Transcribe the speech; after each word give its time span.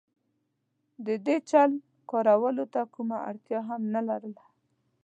د 1.05 1.07
دې 1.25 1.37
چل 1.49 1.71
کارولو 2.11 2.63
ته 2.73 2.81
کومه 2.93 3.17
اړتیا 3.29 3.59
هم 3.69 3.81
نه 3.95 4.01
لرله. 4.07 4.43